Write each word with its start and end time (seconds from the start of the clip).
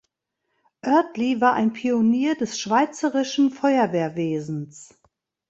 Oertli 0.83 1.41
war 1.41 1.53
ein 1.53 1.73
Pionier 1.73 2.33
des 2.35 2.57
schweizerischen 2.59 3.51
Feuerwehrwesens. 3.51 4.99